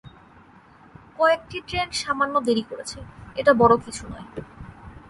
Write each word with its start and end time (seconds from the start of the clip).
কয়েকটি 1.17 1.57
ট্রেন 1.67 1.89
সামান্য 2.01 2.35
দেরি 2.47 2.63
করেছে, 2.69 2.99
এটা 3.35 3.51
বড় 3.53 3.73
কিছু 3.85 4.03
নয়। 4.11 4.27